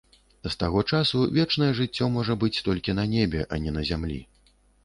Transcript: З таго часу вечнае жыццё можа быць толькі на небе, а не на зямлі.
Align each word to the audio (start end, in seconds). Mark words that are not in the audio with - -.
З 0.45 0.51
таго 0.63 0.79
часу 0.95 1.21
вечнае 1.35 1.69
жыццё 1.81 2.09
можа 2.15 2.39
быць 2.45 2.63
толькі 2.71 2.97
на 3.01 3.07
небе, 3.15 3.47
а 3.55 3.63
не 3.67 3.79
на 3.81 3.89
зямлі. 3.93 4.21